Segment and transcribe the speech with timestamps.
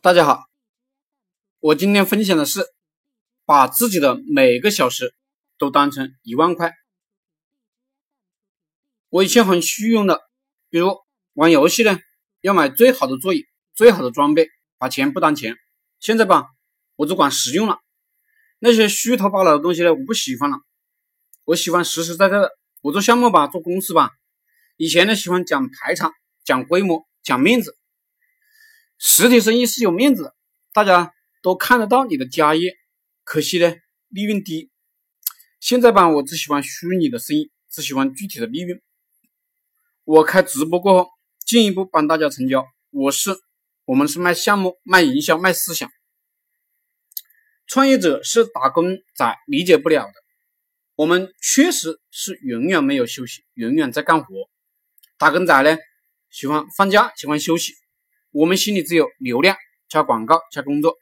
[0.00, 0.44] 大家好，
[1.58, 2.64] 我今天分享的是
[3.44, 5.12] 把自己的每个小时
[5.58, 6.72] 都当成一万块。
[9.08, 10.20] 我以前很虚荣的，
[10.70, 10.96] 比如
[11.32, 11.98] 玩游戏呢，
[12.42, 14.46] 要买最好的座椅、最好的装备，
[14.78, 15.56] 把钱不当钱。
[15.98, 16.46] 现在吧，
[16.94, 17.80] 我只管实用了，
[18.60, 20.58] 那些虚头巴脑的东西呢，我不喜欢了。
[21.42, 22.52] 我喜欢实实在在的。
[22.82, 24.12] 我做项目吧，做公司吧，
[24.76, 26.12] 以前呢喜欢讲排场、
[26.44, 27.76] 讲规模、讲面子。
[29.04, 30.36] 实体生意是有面子的，
[30.72, 32.76] 大家都看得到你的家业。
[33.24, 33.74] 可惜呢，
[34.06, 34.70] 利润低。
[35.58, 38.80] 现在吧，我只喜欢虚拟的生意，只喜欢具体的利润。
[40.04, 41.10] 我开直播过后，
[41.44, 42.64] 进一步帮大家成交。
[42.90, 43.32] 我是，
[43.86, 45.90] 我们是卖项目、卖营销、卖思想。
[47.66, 50.12] 创业者是打工仔理解不了的。
[50.94, 54.48] 我们确实是永远没有休息，永远在干活。
[55.18, 55.76] 打工仔呢，
[56.30, 57.74] 喜欢放假，喜欢休息。
[58.32, 59.58] 我们心里只有流量
[59.90, 60.96] 加广告加工作，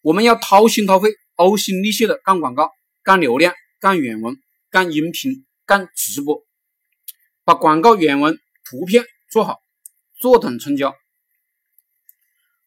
[0.00, 2.70] 我们要掏心掏肺、呕心沥血的干广告、
[3.02, 4.34] 干流量、干原文、
[4.70, 6.42] 干音频、干直播，
[7.44, 9.58] 把广告原文、图片做好，
[10.18, 10.96] 坐等成交。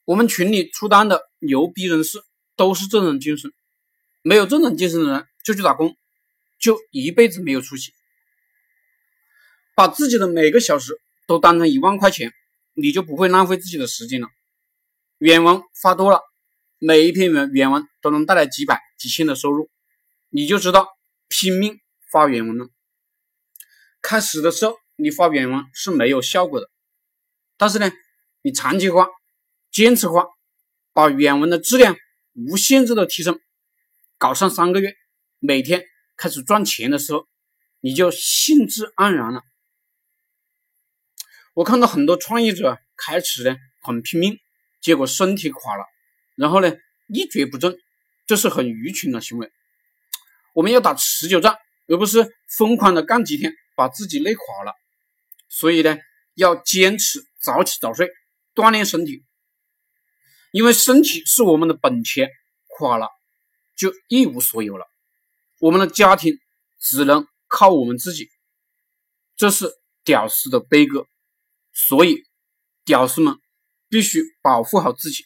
[0.05, 2.19] 我们群里出单的牛逼人士
[2.55, 3.51] 都是这种精神，
[4.21, 5.97] 没有这种精神的人就去打工，
[6.59, 7.93] 就一辈子没有出息。
[9.75, 12.31] 把自己的每个小时都当成一万块钱。
[12.81, 14.27] 你就不会浪费自己的时间了。
[15.17, 16.21] 原文发多了，
[16.77, 19.69] 每一篇原原文都能带来几百、几千的收入，
[20.29, 20.87] 你就知道
[21.27, 21.79] 拼命
[22.11, 22.69] 发原文了。
[24.01, 26.69] 开始的时候你发原文是没有效果的，
[27.57, 27.91] 但是呢，
[28.41, 29.07] 你长期发、
[29.71, 30.25] 坚持发，
[30.93, 31.97] 把原文的质量
[32.33, 33.39] 无限制的提升，
[34.17, 34.95] 搞上三个月，
[35.39, 35.83] 每天
[36.15, 37.27] 开始赚钱的时候，
[37.81, 39.43] 你就兴致盎然了。
[41.59, 44.39] 我看到很多创业者开始呢很拼命，
[44.79, 45.83] 结果身体垮了，
[46.37, 46.73] 然后呢
[47.09, 47.77] 一蹶不振，
[48.25, 49.51] 这是很愚蠢的行为。
[50.53, 54.71] 我们要打持久战，而不是疯狂的干几天把自己累垮了。
[55.49, 55.97] 所以呢，
[56.33, 58.09] 要坚持早起早睡，
[58.55, 59.25] 锻炼身体，
[60.51, 62.29] 因为身体是我们的本钱，
[62.67, 63.09] 垮了
[63.75, 64.87] 就一无所有了。
[65.59, 66.39] 我们的家庭
[66.79, 68.29] 只能靠我们自己，
[69.35, 69.69] 这是
[70.05, 71.05] 屌丝的悲歌。
[71.87, 72.23] 所以，
[72.83, 73.35] 屌丝们
[73.87, 75.23] 必须保护好自己。